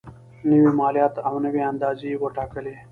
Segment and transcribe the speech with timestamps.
[0.49, 2.75] نوي مالیات او نوي اندازې یې وټاکلې.